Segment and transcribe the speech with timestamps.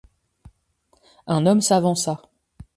[1.27, 2.21] Un homme s’avança.